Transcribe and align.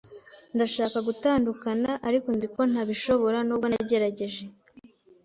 Ndashaka 0.55 0.97
gutandukana, 1.07 1.91
ariko 2.07 2.27
nzi 2.35 2.47
ko 2.55 2.61
ntabishobora 2.71 3.37
nubwo 3.43 3.65
nagerageje. 3.71 4.43